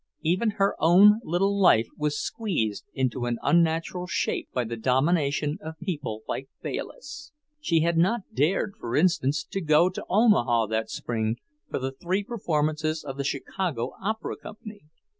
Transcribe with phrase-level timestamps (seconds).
[0.23, 5.77] Even her own little life was squeezed into an unnatural shape by the domination of
[5.79, 7.31] people like Bayliss.
[7.59, 11.35] She had not dared, for instance, to go to Omaha that spring
[11.69, 14.85] for the three performances of the Chicago Opera Company.